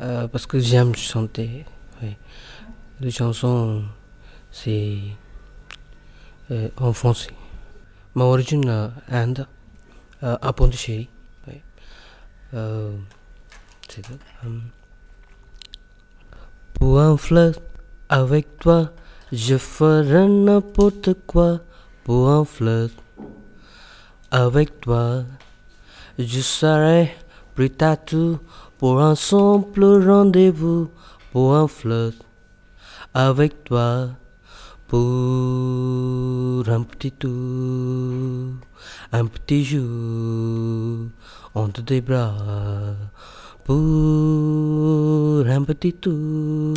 [0.00, 1.64] Euh, parce que j'aime chanter.
[3.00, 3.82] Les chansons,
[4.50, 4.98] c'est
[6.50, 7.30] euh, en français.
[8.14, 9.46] Ma origine euh, Inde,
[10.22, 11.08] euh, à Pondichéry.
[11.46, 11.62] Oui.
[16.74, 17.60] Pour un flirt
[18.08, 18.90] avec toi,
[19.32, 21.60] je ferai n'importe quoi.
[22.04, 22.92] Pour un flirt
[24.30, 25.24] avec toi,
[26.18, 27.14] je serai
[27.68, 28.38] tout
[28.78, 30.88] pour un simple rendez-vous.
[31.32, 32.16] Pour un flirt
[33.14, 34.08] avec toi,
[34.88, 34.98] pour
[36.68, 37.30] un petit tour,
[39.12, 41.08] un petit jour
[41.54, 42.34] entre tes bras.
[43.64, 43.76] Pour
[45.46, 46.74] un petit tour,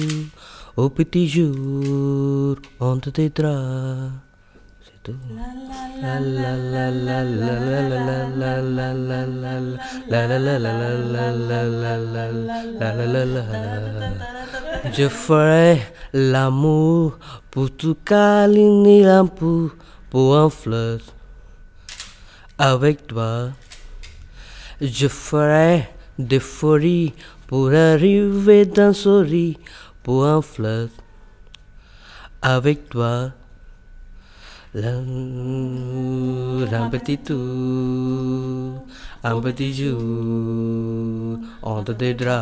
[0.76, 4.23] au petit jour entre tes draps.
[4.84, 5.16] C'est tout.
[14.94, 15.82] Je ferai
[16.14, 17.18] l'amour
[17.50, 19.72] pour tout câliner un pou,
[20.10, 21.16] pour un flirt
[22.58, 23.52] avec toi.
[24.82, 25.88] Je ferai
[26.20, 27.14] des folies
[27.48, 29.56] pour arriver d'un sourire,
[30.04, 30.92] pour un flirt
[32.42, 33.32] avec toi.
[36.72, 37.38] Rampetitu,
[39.22, 39.98] Ambetiju,
[41.62, 42.42] Onda Dedra,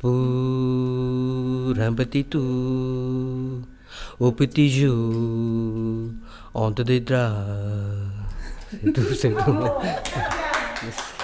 [0.00, 0.12] Pu
[1.76, 2.42] Rampetitu,
[4.20, 4.94] Upitiju,
[6.52, 7.32] Onda Dedra.
[8.70, 9.36] Sedu, sedu.
[9.36, 11.19] Tá